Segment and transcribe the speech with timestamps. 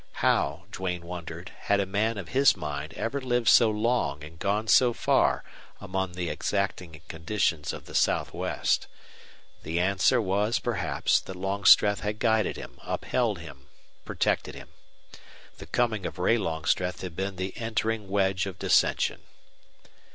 [0.25, 4.67] How, Duane wondered, had a man of his mind ever lived so long and gone
[4.67, 5.43] so far
[5.79, 8.87] among the exacting conditions of the Southwest?
[9.61, 13.67] The answer was, perhaps, that Longstreth had guided him, upheld him,
[14.03, 14.69] protected him.
[15.59, 19.21] The coming of Ray Longstreth had been the entering wedge of dissension.